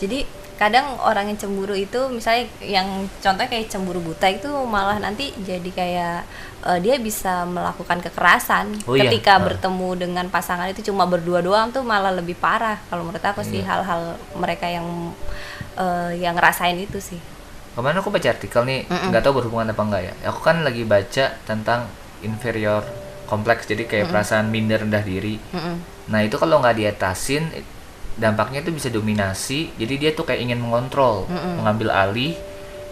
Jadi 0.00 0.24
kadang 0.54 0.86
orang 1.02 1.26
yang 1.26 1.36
cemburu 1.36 1.74
itu 1.74 1.98
misalnya 2.08 2.46
yang 2.62 2.86
contohnya 3.18 3.50
kayak 3.50 3.66
cemburu 3.66 3.98
buta 4.00 4.30
itu 4.30 4.46
malah 4.64 4.96
nanti 4.96 5.34
jadi 5.36 5.66
kayak 5.66 6.18
eh, 6.62 6.78
dia 6.78 6.94
bisa 6.96 7.42
melakukan 7.44 7.98
kekerasan 8.00 8.70
Oh 8.86 8.94
iya, 8.94 9.10
ketika 9.10 9.34
ah. 9.36 9.42
bertemu 9.42 9.88
dengan 9.98 10.26
pasangan 10.30 10.70
itu 10.70 10.86
cuma 10.86 11.04
berdua 11.04 11.42
doang 11.42 11.74
tuh 11.74 11.82
malah 11.82 12.14
lebih 12.14 12.38
parah 12.38 12.78
kalau 12.86 13.02
menurut 13.02 13.20
aku 13.20 13.42
sih 13.42 13.60
Iya. 13.60 13.66
hal-hal 13.66 14.14
mereka 14.38 14.70
yang 14.70 14.86
eh, 15.74 16.22
yang 16.22 16.38
ngerasain 16.38 16.78
itu 16.78 17.02
sih. 17.02 17.18
kemarin 17.74 17.98
aku 17.98 18.14
baca 18.14 18.28
artikel 18.30 18.62
nih 18.62 18.86
nggak 18.86 19.20
tahu 19.20 19.42
berhubungan 19.42 19.74
apa 19.74 19.82
enggak 19.82 20.02
ya 20.06 20.12
aku 20.30 20.38
kan 20.40 20.62
lagi 20.62 20.86
baca 20.86 21.34
tentang 21.42 21.90
inferior 22.22 22.86
kompleks 23.34 23.66
jadi 23.66 23.82
kayak 23.90 24.14
perasaan 24.14 24.46
minder 24.54 24.86
rendah 24.86 25.02
diri. 25.02 25.42
Mm-mm. 25.50 25.76
nah 26.06 26.22
itu 26.22 26.38
kalau 26.38 26.62
nggak 26.62 26.78
diatasin 26.78 27.50
dampaknya 28.14 28.62
itu 28.62 28.70
bisa 28.70 28.86
dominasi 28.94 29.74
jadi 29.74 29.94
dia 29.98 30.10
tuh 30.14 30.22
kayak 30.22 30.46
ingin 30.46 30.62
mengontrol 30.62 31.26
mengambil 31.58 31.90
alih. 31.90 32.38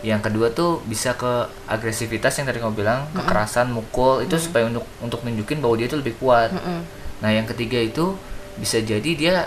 Yang 0.03 0.21
kedua 0.27 0.51
tuh 0.51 0.83
bisa 0.83 1.15
ke 1.15 1.47
agresivitas 1.71 2.35
yang 2.35 2.51
tadi 2.51 2.59
kamu 2.59 2.75
bilang 2.75 3.07
kekerasan 3.15 3.71
mukul 3.71 4.19
itu 4.19 4.35
supaya 4.35 4.67
untuk 4.67 4.83
untuk 4.99 5.23
nunjukin 5.23 5.63
bahwa 5.63 5.79
dia 5.79 5.87
tuh 5.87 6.03
lebih 6.03 6.19
kuat. 6.19 6.51
Mm-mm. 6.51 6.83
nah 7.23 7.31
yang 7.31 7.47
ketiga 7.47 7.79
itu 7.79 8.19
bisa 8.59 8.83
jadi 8.83 9.11
dia 9.15 9.47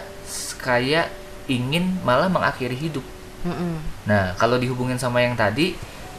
kayak 0.64 1.12
ingin 1.52 2.00
malah 2.08 2.32
mengakhiri 2.32 2.72
hidup. 2.72 3.04
Mm-mm. 3.44 3.84
nah 4.08 4.32
kalau 4.40 4.56
dihubungin 4.56 4.96
sama 4.96 5.20
yang 5.20 5.36
tadi 5.36 5.76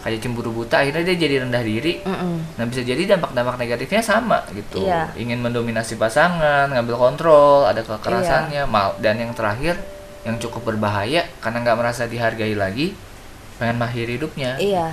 kayak 0.06 0.22
cemburu 0.22 0.54
buta 0.54 0.86
akhirnya 0.86 1.02
dia 1.02 1.16
jadi 1.18 1.42
rendah 1.42 1.62
diri. 1.66 1.98
Mm-mm. 2.06 2.54
Nah 2.54 2.64
bisa 2.70 2.86
jadi 2.86 3.02
dampak-dampak 3.10 3.58
negatifnya 3.58 4.02
sama 4.06 4.46
gitu. 4.54 4.86
Iya. 4.86 5.10
Ingin 5.18 5.42
mendominasi 5.42 5.98
pasangan, 5.98 6.70
ngambil 6.70 6.94
kontrol, 6.94 7.66
ada 7.66 7.82
kekerasannya, 7.82 8.70
mal 8.70 8.94
dan 9.02 9.18
yang 9.18 9.34
terakhir 9.34 9.74
yang 10.22 10.38
cukup 10.42 10.74
berbahaya 10.74 11.26
karena 11.42 11.62
nggak 11.62 11.78
merasa 11.78 12.06
dihargai 12.06 12.54
lagi 12.58 12.94
pengen 13.62 13.78
mengakhiri 13.78 14.18
hidupnya 14.20 14.58
iya. 14.58 14.92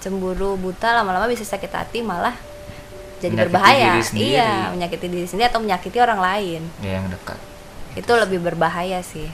cemburu 0.00 0.56
buta 0.56 0.96
lama-lama 0.96 1.28
bisa 1.28 1.44
sakit 1.44 1.70
hati 1.70 2.00
malah 2.00 2.34
jadi 3.20 3.36
Menyakiti 3.36 3.52
berbahaya. 3.52 3.90
iya 4.16 4.50
menyakiti 4.72 5.06
diri 5.12 5.26
sendiri 5.28 5.52
atau 5.52 5.60
menyakiti 5.60 6.00
orang 6.00 6.24
lain. 6.24 6.64
Ya 6.80 6.98
yang 6.98 7.12
dekat. 7.12 7.36
Itu 7.92 8.16
lebih 8.16 8.40
berbahaya 8.40 9.04
sih. 9.04 9.28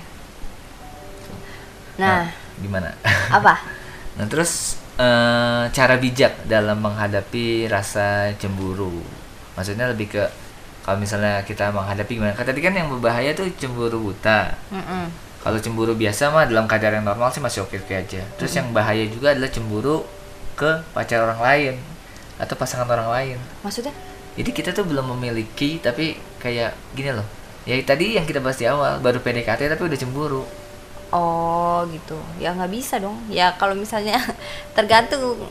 Nah 2.03 2.35
gimana? 2.59 2.99
Apa 3.31 3.63
nah 4.17 4.25
terus 4.25 4.81
eh, 4.97 5.65
cara 5.71 5.95
bijak 6.01 6.49
dalam 6.49 6.81
menghadapi 6.81 7.69
rasa 7.69 8.33
cemburu. 8.41 9.05
Maksudnya 9.57 9.93
lebih 9.93 10.13
ke 10.13 10.25
kalau 10.87 11.03
misalnya 11.03 11.43
kita 11.43 11.75
menghadapi 11.75 12.15
gimana? 12.15 12.33
Kan 12.39 12.47
tadi 12.47 12.63
kan 12.63 12.71
yang 12.71 12.87
berbahaya 12.87 13.35
tuh 13.35 13.51
cemburu 13.59 13.99
buta. 13.99 14.55
Kalau 15.43 15.59
cemburu 15.59 15.99
biasa 15.99 16.31
mah 16.31 16.47
dalam 16.47 16.67
keadaan 16.71 17.03
yang 17.03 17.07
normal 17.11 17.31
sih 17.35 17.43
masih 17.43 17.67
oke 17.67 17.75
oke 17.75 17.95
aja. 17.95 18.23
Terus 18.39 18.53
yang 18.55 18.71
bahaya 18.71 19.03
juga 19.11 19.35
adalah 19.35 19.51
cemburu 19.51 20.07
ke 20.55 20.83
pacar 20.95 21.27
orang 21.27 21.43
lain 21.43 21.75
atau 22.39 22.55
pasangan 22.55 22.87
orang 22.87 23.11
lain. 23.11 23.39
Maksudnya? 23.67 23.91
Jadi 24.39 24.51
kita 24.55 24.71
tuh 24.71 24.87
belum 24.87 25.17
memiliki 25.19 25.83
tapi 25.83 26.15
kayak 26.39 26.75
gini 26.95 27.11
loh. 27.11 27.27
Ya 27.67 27.75
tadi 27.83 28.15
yang 28.15 28.23
kita 28.23 28.39
bahas 28.39 28.59
di 28.63 28.71
awal 28.71 29.03
baru 29.03 29.19
PDKT 29.19 29.67
tapi 29.67 29.83
udah 29.91 29.99
cemburu 29.99 30.47
oh 31.17 31.81
gitu. 31.89 32.21
Ya 32.37 32.53
nggak 32.53 32.69
bisa 32.69 33.01
dong. 33.01 33.17
Ya 33.33 33.57
kalau 33.57 33.73
misalnya 33.73 34.21
tergantung 34.77 35.49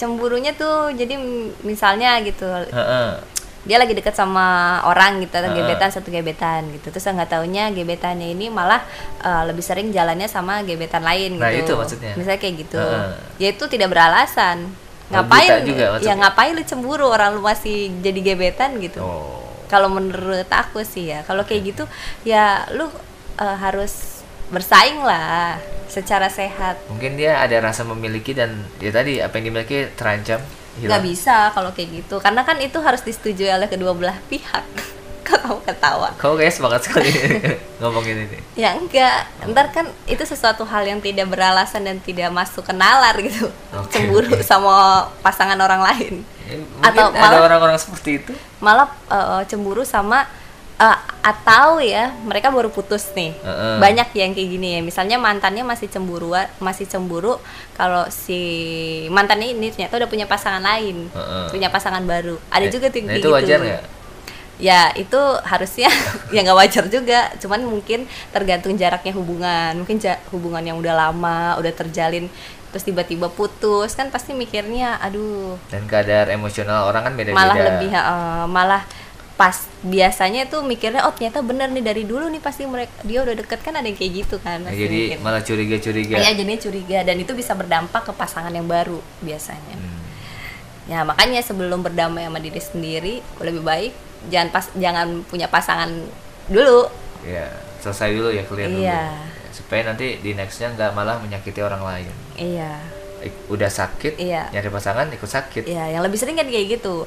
cemburunya 0.00 0.56
tuh 0.56 0.96
jadi 0.96 1.20
misalnya 1.60 2.16
gitu 2.24 2.48
Heeh. 2.48 3.20
dia 3.68 3.76
lagi 3.76 3.92
deket 3.92 4.16
sama 4.16 4.80
orang 4.88 5.20
gitu 5.20 5.36
atau 5.36 5.52
Heeh. 5.52 5.60
gebetan 5.60 5.92
satu 5.92 6.08
gebetan 6.08 6.72
gitu. 6.72 6.88
Terus 6.88 7.04
nggak 7.04 7.28
taunya 7.36 7.68
gebetannya 7.68 8.32
ini 8.32 8.48
malah 8.48 8.80
uh, 9.20 9.44
lebih 9.44 9.60
sering 9.60 9.92
jalannya 9.92 10.24
sama 10.24 10.64
gebetan 10.64 11.04
lain 11.04 11.36
Nah, 11.36 11.52
gitu. 11.52 11.68
itu 11.68 11.72
maksudnya. 11.76 12.12
misalnya 12.16 12.40
kayak 12.40 12.54
gitu. 12.64 12.80
Heeh. 12.80 13.12
ya 13.36 13.48
itu 13.52 13.64
tidak 13.68 13.92
beralasan. 13.92 14.72
Ngapain? 15.10 15.66
juga 15.66 15.98
ya 16.00 16.14
ngapain 16.16 16.54
lu 16.56 16.62
cemburu? 16.64 17.04
Orang 17.10 17.36
lu 17.36 17.44
masih 17.44 17.92
jadi 18.00 18.32
gebetan 18.32 18.80
gitu. 18.80 19.04
Oh. 19.04 19.44
Kalau 19.68 19.92
menurut 19.92 20.48
aku 20.48 20.80
sih 20.86 21.12
ya 21.12 21.20
kalau 21.28 21.44
kayak 21.44 21.76
gitu 21.76 21.84
ya 22.24 22.64
lu 22.72 22.88
uh, 23.36 23.56
harus 23.60 24.19
bersaing 24.50 25.00
lah 25.06 25.56
secara 25.90 26.30
sehat. 26.30 26.78
Mungkin 26.86 27.18
dia 27.18 27.42
ada 27.42 27.58
rasa 27.58 27.82
memiliki 27.82 28.34
dan 28.34 28.66
ya 28.78 28.94
tadi 28.94 29.18
apa 29.18 29.34
yang 29.38 29.50
dimiliki 29.50 29.90
terancam 29.98 30.38
hilang. 30.78 31.02
Bisa 31.02 31.50
kalau 31.50 31.74
kayak 31.74 32.04
gitu 32.04 32.22
karena 32.22 32.46
kan 32.46 32.62
itu 32.62 32.78
harus 32.78 33.02
disetujui 33.02 33.50
oleh 33.50 33.66
kedua 33.66 33.94
belah 33.94 34.18
pihak. 34.30 34.66
Kok 35.26 35.38
kamu 35.46 35.60
ketawa. 35.62 36.08
Kau 36.18 36.34
kayak 36.34 36.54
semangat 36.54 36.90
sekali 36.90 37.10
ngomongin 37.82 38.26
ini? 38.26 38.38
Ya 38.58 38.74
enggak. 38.74 39.30
Ntar 39.46 39.70
kan 39.70 39.86
itu 40.10 40.22
sesuatu 40.26 40.66
hal 40.66 40.82
yang 40.86 40.98
tidak 40.98 41.30
beralasan 41.30 41.86
dan 41.86 42.02
tidak 42.02 42.34
masuk 42.34 42.66
ke 42.66 42.74
nalar 42.74 43.14
gitu. 43.22 43.46
Oke, 43.74 43.94
cemburu 43.94 44.26
oke. 44.26 44.42
sama 44.42 45.06
pasangan 45.22 45.58
orang 45.58 45.86
lain. 45.86 46.14
Ya, 46.50 46.58
Atau 46.82 47.14
ada 47.14 47.46
orang-orang 47.46 47.78
seperti 47.78 48.26
itu? 48.26 48.32
Malah 48.58 48.90
eh, 49.06 49.42
cemburu 49.46 49.86
sama 49.86 50.26
eh, 50.80 50.98
atau 51.20 51.76
ya 51.78 52.08
mereka 52.20 52.48
baru 52.48 52.68
putus 52.68 53.12
nih. 53.12 53.36
Heeh. 53.36 53.76
banyak 53.76 54.08
yang 54.14 54.32
kayak 54.32 54.48
gini 54.50 54.68
ya. 54.74 54.80
Misalnya 54.80 55.16
mantannya 55.16 55.60
masih 55.62 55.86
cemburu 55.86 56.32
masih 56.58 56.84
cemburu 56.84 57.36
kalau 57.74 58.08
si 58.08 58.40
mantannya 59.08 59.52
ini 59.52 59.68
ternyata 59.68 59.96
udah 59.96 60.08
punya 60.08 60.24
pasangan 60.24 60.60
lain 60.60 61.06
Heeh. 61.06 61.44
punya 61.48 61.68
pasangan 61.68 62.00
baru. 62.02 62.40
Ada 62.48 62.66
Eh, 62.66 62.72
juga 62.72 62.86
tuh 62.88 62.98
yang 62.98 63.06
nah 63.06 63.14
itu 63.14 63.22
gitu. 63.22 63.36
wajar 63.36 63.60
ya 64.60 64.92
itu 64.92 65.16
harusnya 65.42 65.88
ya 66.34 66.40
nggak 66.40 66.58
wajar 66.58 66.84
juga. 66.86 67.28
Cuman 67.36 67.60
mungkin 67.62 68.04
tergantung 68.30 68.72
jaraknya 68.74 69.12
hubungan. 69.12 69.72
Mungkin 69.76 69.96
ja- 69.98 70.20
hubungan 70.30 70.60
yang 70.62 70.76
udah 70.76 70.94
lama 70.98 71.56
udah 71.56 71.72
terjalin 71.74 72.28
terus 72.70 72.86
tiba-tiba 72.86 73.26
putus 73.26 73.92
kan 73.92 74.08
pasti 74.08 74.30
mikirnya 74.32 74.96
aduh. 74.96 75.58
Dan 75.68 75.84
kadar 75.84 76.30
emosional 76.30 76.86
orang 76.86 77.02
kan 77.02 77.12
beda-beda. 77.12 77.36
Malah 77.36 77.56
lebih 77.58 77.90
eh, 77.90 78.44
malah 78.46 78.82
pas 79.40 79.56
biasanya 79.80 80.44
tuh 80.44 80.60
mikirnya 80.60 81.00
oh 81.00 81.12
ternyata 81.12 81.40
bener 81.40 81.68
nih 81.68 81.80
dari 81.82 82.04
dulu 82.04 82.28
nih 82.28 82.38
pasti 82.38 82.62
mereka 82.64 82.92
dia 83.00 83.24
udah 83.24 83.32
deket 83.32 83.56
kan 83.58 83.72
ada 83.72 83.82
yang 83.82 83.96
kayak 83.96 84.12
gitu 84.18 84.36
kan 84.38 84.60
Nah, 84.60 84.68
jadi 84.70 85.00
mikir. 85.10 85.18
malah 85.18 85.40
curiga-curiga 85.40 86.14
Iya 86.14 86.36
jadinya 86.36 86.60
curiga 86.60 86.98
dan 87.00 87.16
itu 87.16 87.32
bisa 87.32 87.52
berdampak 87.52 88.04
ke 88.04 88.12
pasangan 88.12 88.50
yang 88.50 88.68
baru 88.68 89.00
biasanya 89.18 89.74
Hmm. 89.74 90.00
ya 90.86 91.00
makanya 91.02 91.40
sebelum 91.40 91.80
berdamai 91.80 92.26
sama 92.26 92.36
diri 92.38 92.60
sendiri 92.60 93.14
lebih 93.38 93.62
baik 93.62 93.92
jangan 94.28 94.48
pas 94.50 94.68
jangan 94.74 95.06
punya 95.24 95.48
pasangan 95.48 95.88
dulu 96.46 96.92
ya 97.22 97.48
selesai 97.80 98.12
dulu 98.12 98.28
ya 98.28 98.44
clear 98.44 98.68
dulu 98.68 98.84
Iya. 98.84 99.08
supaya 99.50 99.88
nanti 99.88 100.20
di 100.20 100.36
nextnya 100.36 100.68
nggak 100.70 100.92
malah 100.92 101.16
menyakiti 101.16 101.58
orang 101.58 101.80
lain 101.80 102.12
iya 102.36 102.76
udah 103.46 103.68
sakit 103.68 104.16
Iya. 104.16 104.48
nyari 104.50 104.68
pasangan 104.68 105.08
ikut 105.08 105.28
sakit 105.28 105.64
Iya, 105.64 105.92
yang 105.92 106.00
lebih 106.00 106.16
sering 106.16 106.34
kan 106.34 106.44
kayak 106.44 106.76
gitu. 106.76 107.04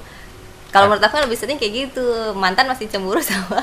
Kalau 0.73 0.85
menurut 0.87 0.99
aku 1.01 1.21
lebih 1.21 1.37
sering 1.37 1.55
kayak 1.55 1.73
gitu. 1.85 2.05
Mantan 2.33 2.65
masih 2.65 2.85
cemburu 2.87 3.21
sama 3.25 3.61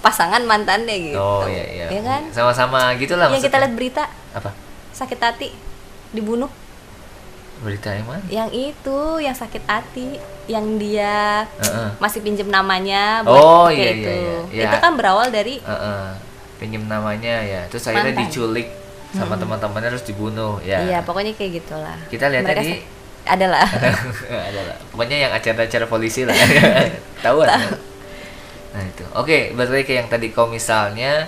pasangan 0.00 0.40
mantannya 0.40 1.12
gitu. 1.12 1.20
oh 1.20 1.44
iya 1.44 1.60
iya 1.68 1.86
Iya 1.90 2.00
kan? 2.00 2.22
sama-sama 2.32 2.96
gitulah 2.96 3.28
Yang 3.28 3.52
kita 3.52 3.60
lihat 3.60 3.74
berita 3.74 4.08
apa 4.32 4.48
sakit 4.90 5.20
hati 5.20 5.52
dibunuh. 6.10 6.48
berita 7.60 7.92
yang 7.92 8.08
mana 8.08 8.24
Yang 8.26 8.48
itu 8.72 8.98
yang 9.20 9.36
sakit 9.36 9.60
hati, 9.62 10.16
yang 10.46 10.80
dia 10.80 11.44
Heeh. 11.60 11.88
masih 12.00 12.24
pinjem 12.24 12.48
namanya 12.48 13.20
Oh, 13.22 13.68
pakai 13.68 13.76
iya, 13.76 13.90
itu. 13.92 14.08
iya, 14.08 14.16
iya. 14.16 14.38
Iya. 14.48 14.64
Itu 14.66 14.76
kan 14.80 14.92
berawal 14.96 15.28
dari 15.28 15.60
Heeh. 15.60 16.04
pinjem 16.56 16.84
namanya 16.84 17.36
ya 17.38 17.68
terus 17.68 17.84
akhirnya 17.84 18.16
Mantan. 18.16 18.24
diculik 18.24 18.68
sama 19.10 19.36
teman-temannya 19.36 19.88
terus 19.90 20.06
dibunuh 20.06 20.56
ya 20.62 20.80
Iya, 20.80 20.98
pokoknya 21.02 21.36
kayak 21.36 21.60
gitulah. 21.60 22.00
Kita 22.08 22.32
lihat 22.32 22.48
Mereka 22.48 22.56
tadi- 22.58 22.80
adalah 23.30 23.66
adalah 24.50 24.76
pokoknya 24.90 25.16
yang 25.20 25.32
acara-acara 25.32 25.86
polisi 25.86 26.22
lah 26.22 26.34
tahu 27.24 27.42
kan 27.42 27.62
nah 28.70 28.82
itu 28.82 29.04
oke 29.12 29.38
berarti 29.52 29.82
kayak 29.82 29.98
yang 29.98 30.08
tadi 30.08 30.30
kalau 30.30 30.48
misalnya 30.48 31.26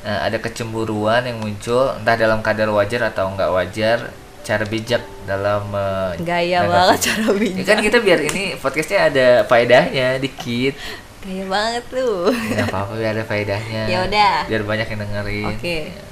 eh, 0.00 0.20
ada 0.22 0.36
kecemburuan 0.36 1.24
yang 1.24 1.36
muncul 1.36 1.92
entah 1.94 2.14
dalam 2.14 2.40
kadar 2.40 2.68
wajar 2.68 3.08
atau 3.08 3.28
enggak 3.28 3.50
wajar 3.50 3.98
cara 4.40 4.64
bijak 4.64 5.04
dalam 5.24 5.68
eh, 5.70 6.24
gaya 6.24 6.64
banget 6.64 6.98
cara 7.06 7.24
ya 7.26 7.32
bijak. 7.34 7.64
kan 7.64 7.78
kita 7.78 7.98
biar 8.00 8.20
ini 8.24 8.56
podcastnya 8.56 9.00
ada 9.08 9.26
faedahnya 9.44 10.16
dikit 10.18 10.76
Gaya 11.18 11.44
banget 11.44 11.84
tuh. 11.90 12.30
nggak 12.30 12.70
apa-apa 12.70 12.92
biar 12.94 13.10
ada 13.10 13.24
faedahnya 13.26 13.82
Ya 13.84 13.98
udah. 14.06 14.36
biar 14.48 14.62
banyak 14.64 14.86
yang 14.86 15.00
dengerin 15.02 15.46
Oke. 15.50 15.76
Ya. 15.90 16.07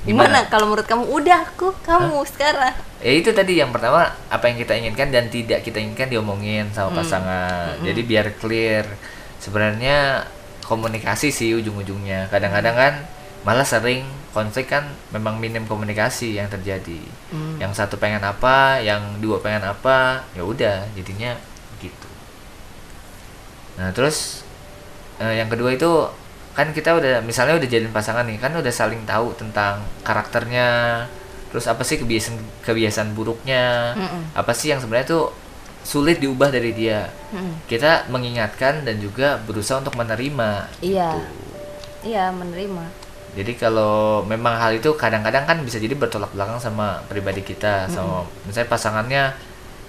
Gimana? 0.00 0.48
Kalau 0.48 0.64
menurut 0.72 0.88
kamu 0.88 1.04
udah 1.04 1.44
aku 1.44 1.76
kamu 1.84 2.24
sekarang? 2.24 2.72
ya 3.00 3.12
itu 3.16 3.32
tadi 3.32 3.56
yang 3.56 3.72
pertama 3.72 4.12
apa 4.28 4.44
yang 4.44 4.60
kita 4.60 4.76
inginkan 4.76 5.08
dan 5.08 5.32
tidak 5.32 5.64
kita 5.64 5.80
inginkan 5.80 6.12
diomongin 6.12 6.68
sama 6.72 7.00
pasangan. 7.00 7.80
Jadi 7.80 8.00
biar 8.04 8.36
clear 8.36 8.84
sebenarnya 9.40 10.28
komunikasi 10.68 11.32
sih 11.32 11.56
ujung-ujungnya. 11.56 12.28
Kadang-kadang 12.28 12.76
kan 12.76 12.94
malah 13.40 13.64
sering 13.64 14.04
konflik 14.36 14.68
kan 14.68 14.84
memang 15.10 15.40
minim 15.40 15.64
komunikasi 15.64 16.36
yang 16.36 16.52
terjadi. 16.52 17.00
Yang 17.56 17.72
satu 17.80 17.96
pengen 17.96 18.20
apa 18.20 18.84
yang 18.84 19.20
dua 19.24 19.40
pengen 19.40 19.64
apa 19.64 20.28
ya 20.36 20.44
udah 20.44 20.84
jadinya 20.92 21.34
gitu. 21.80 22.08
Nah 23.80 23.96
terus 23.96 24.44
eh, 25.16 25.40
yang 25.40 25.48
kedua 25.48 25.72
itu 25.72 25.88
kan 26.60 26.76
kita 26.76 26.92
udah 26.92 27.24
misalnya 27.24 27.56
udah 27.56 27.64
jadiin 27.64 27.88
pasangan 27.88 28.28
nih 28.28 28.36
kan 28.36 28.52
udah 28.52 28.68
saling 28.68 29.00
tahu 29.08 29.32
tentang 29.32 29.80
karakternya 30.04 30.68
terus 31.48 31.64
apa 31.64 31.80
sih 31.82 31.96
kebiasaan 31.96 32.36
kebiasaan 32.62 33.10
buruknya 33.16 33.96
Mm-mm. 33.96 34.36
apa 34.36 34.52
sih 34.52 34.68
yang 34.70 34.78
sebenarnya 34.78 35.08
tuh 35.08 35.24
sulit 35.82 36.20
diubah 36.20 36.52
dari 36.52 36.76
dia 36.76 37.08
Mm-mm. 37.32 37.64
kita 37.64 38.12
mengingatkan 38.12 38.84
dan 38.84 39.00
juga 39.00 39.40
berusaha 39.40 39.80
untuk 39.80 39.96
menerima 39.96 40.68
Iya. 40.84 41.16
gitu. 41.16 41.32
Iya, 42.00 42.32
menerima. 42.32 42.84
jadi 43.30 43.52
kalau 43.54 44.26
memang 44.26 44.58
hal 44.58 44.74
itu 44.74 44.90
kadang-kadang 44.98 45.46
kan 45.46 45.58
bisa 45.62 45.78
jadi 45.78 45.94
bertolak 45.94 46.34
belakang 46.34 46.58
sama 46.58 46.98
pribadi 47.06 47.40
kita 47.40 47.86
sama 47.86 48.26
misalnya 48.42 48.68
pasangannya 48.68 49.24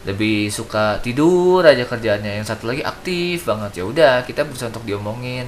lebih 0.02 0.50
suka 0.50 1.02
tidur 1.02 1.62
aja 1.62 1.86
kerjaannya 1.86 2.38
yang 2.38 2.46
satu 2.46 2.70
lagi 2.70 2.82
aktif 2.82 3.46
banget 3.46 3.82
ya 3.82 3.84
udah 3.86 4.14
kita 4.26 4.46
berusaha 4.46 4.70
untuk 4.70 4.86
diomongin 4.86 5.46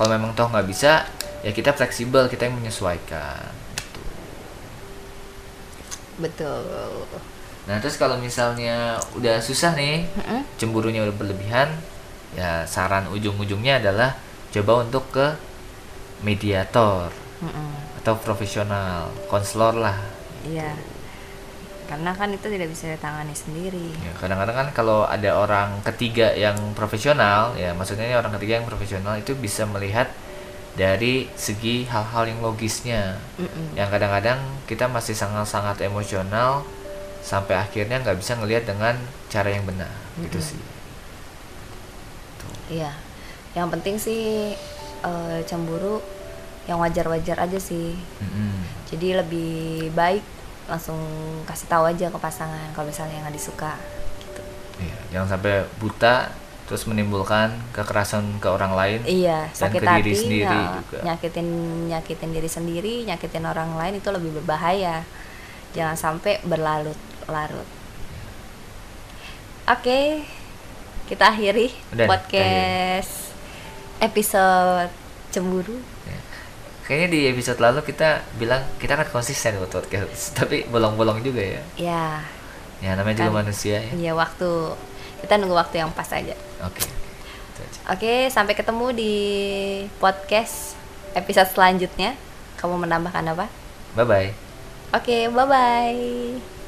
kalau 0.00 0.16
memang 0.16 0.32
toh 0.32 0.48
nggak 0.48 0.64
bisa 0.64 1.04
ya 1.44 1.52
kita 1.52 1.76
fleksibel 1.76 2.24
kita 2.24 2.48
yang 2.48 2.56
menyesuaikan 2.56 3.52
gitu. 3.76 4.00
Betul. 6.16 6.64
nah 7.68 7.76
terus 7.76 8.00
kalau 8.00 8.16
misalnya 8.16 8.96
udah 9.12 9.44
susah 9.44 9.76
nih 9.76 10.08
Mm-mm. 10.16 10.40
cemburunya 10.56 11.04
udah 11.04 11.12
berlebihan 11.12 11.68
ya 12.32 12.64
saran 12.64 13.12
ujung-ujungnya 13.12 13.84
adalah 13.84 14.16
coba 14.48 14.72
untuk 14.88 15.04
ke 15.12 15.36
mediator 16.20 17.12
Mm-mm. 17.44 18.00
atau 18.00 18.16
profesional 18.16 19.12
konselor 19.28 19.76
lah 19.76 19.98
Iya. 20.40 20.72
Karena 21.90 22.14
kan 22.14 22.30
itu 22.30 22.46
tidak 22.46 22.70
bisa 22.70 22.86
ditangani 22.86 23.34
sendiri. 23.34 23.90
Ya, 23.98 24.14
kadang-kadang 24.14 24.54
kan 24.54 24.68
kalau 24.70 25.02
ada 25.10 25.34
orang 25.34 25.82
ketiga 25.82 26.30
yang 26.38 26.54
profesional, 26.78 27.58
ya 27.58 27.74
maksudnya 27.74 28.06
ini 28.06 28.14
orang 28.14 28.30
ketiga 28.38 28.62
yang 28.62 28.66
profesional 28.70 29.18
itu 29.18 29.34
bisa 29.34 29.66
melihat 29.66 30.06
dari 30.78 31.26
segi 31.34 31.82
hal-hal 31.90 32.30
yang 32.30 32.40
logisnya 32.46 33.18
Mm-mm. 33.34 33.74
yang 33.74 33.90
kadang-kadang 33.90 34.38
kita 34.70 34.86
masih 34.86 35.18
sangat-sangat 35.18 35.82
emosional 35.82 36.62
sampai 37.26 37.58
akhirnya 37.58 37.98
nggak 37.98 38.14
bisa 38.14 38.38
ngelihat 38.38 38.70
dengan 38.70 38.94
cara 39.26 39.50
yang 39.50 39.66
benar 39.66 39.90
gitu 40.22 40.38
Mm-mm. 40.38 40.50
sih 40.54 40.62
Iya, 42.70 42.94
yang 43.58 43.66
penting 43.66 43.98
sih 43.98 44.54
eh, 45.02 45.38
cemburu 45.42 45.98
yang 46.70 46.78
wajar-wajar 46.78 47.34
aja 47.42 47.58
sih. 47.58 47.98
Mm-mm. 48.22 48.54
Jadi 48.86 49.18
lebih 49.18 49.90
baik 49.90 50.22
langsung 50.70 50.98
kasih 51.44 51.66
tahu 51.66 51.84
aja 51.90 52.06
ke 52.06 52.18
pasangan 52.22 52.70
kalau 52.72 52.86
misalnya 52.86 53.26
nggak 53.26 53.34
disuka. 53.34 53.74
Gitu. 54.22 54.42
Iya, 54.86 54.96
jangan 55.12 55.36
sampai 55.36 55.66
buta 55.82 56.30
terus 56.70 56.86
menimbulkan 56.86 57.50
kekerasan 57.74 58.38
ke 58.38 58.46
orang 58.46 58.78
lain 58.78 59.02
Iya, 59.02 59.50
dan 59.50 59.74
sakit 59.74 59.82
ke 59.82 59.90
diri 59.98 60.12
hati, 60.14 60.22
sendiri 60.22 60.60
ya, 60.62 60.78
juga. 60.78 60.98
nyakitin 61.02 61.48
nyakitin 61.90 62.30
diri 62.30 62.46
sendiri, 62.46 62.94
nyakitin 63.10 63.42
orang 63.42 63.74
lain 63.74 63.98
itu 63.98 64.06
lebih 64.14 64.38
berbahaya. 64.38 65.02
Jangan 65.74 65.98
sampai 65.98 66.38
berlarut-larut. 66.46 67.66
Oke, 69.66 70.22
kita 71.10 71.34
akhiri 71.34 71.74
Udah, 71.90 72.06
podcast 72.06 73.34
episode 73.98 74.94
cemburu. 75.34 75.74
Ya. 76.06 76.18
Kayaknya 76.90 77.08
di 77.14 77.20
episode 77.30 77.62
lalu 77.62 77.86
kita 77.86 78.18
bilang 78.34 78.66
kita 78.82 78.98
kan 78.98 79.06
konsisten 79.14 79.54
buat 79.62 79.70
podcast, 79.70 80.34
tapi 80.42 80.66
bolong-bolong 80.66 81.22
juga 81.22 81.38
ya. 81.38 81.62
Ya, 81.78 82.06
Ya 82.82 82.98
namanya 82.98 83.22
juga 83.22 83.30
Kan. 83.30 83.38
manusia 83.46 83.78
ya. 83.78 83.92
Iya 83.94 84.12
waktu 84.18 84.74
kita 85.22 85.38
nunggu 85.38 85.54
waktu 85.54 85.78
yang 85.86 85.94
pas 85.94 86.10
aja. 86.10 86.34
Oke. 86.66 86.82
Aja. 86.82 87.94
Oke, 87.94 88.26
sampai 88.32 88.58
ketemu 88.58 88.90
di 88.90 89.14
podcast 90.02 90.74
episode 91.14 91.46
selanjutnya. 91.54 92.18
Kamu 92.58 92.74
menambahkan 92.82 93.38
apa? 93.38 93.46
Bye 93.94 94.06
bye. 94.08 94.28
Oke, 94.90 95.30
bye 95.30 95.46
bye. 95.46 96.59